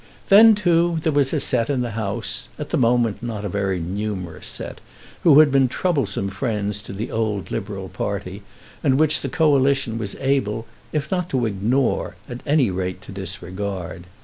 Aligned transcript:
Then, 0.29 0.55
too, 0.55 0.97
there 1.03 1.11
was 1.11 1.31
a 1.31 1.39
set 1.39 1.69
in 1.69 1.81
the 1.81 1.91
House, 1.91 2.47
at 2.57 2.71
the 2.71 2.75
moment 2.77 3.21
not 3.21 3.45
a 3.45 3.49
very 3.49 3.79
numerous 3.79 4.47
set, 4.47 4.81
who 5.21 5.39
had 5.41 5.51
been 5.51 5.67
troublesome 5.67 6.29
friends 6.31 6.81
to 6.81 6.91
the 6.93 7.11
old 7.11 7.51
Liberal 7.51 7.87
party, 7.87 8.41
and 8.83 8.97
which 8.97 9.21
the 9.21 9.29
Coalition 9.29 9.99
was 9.99 10.15
able, 10.15 10.65
if 10.91 11.11
not 11.11 11.29
to 11.29 11.45
ignore, 11.45 12.15
at 12.27 12.41
any 12.47 12.71
rate 12.71 13.03
to 13.03 13.11
disregard. 13.11 14.05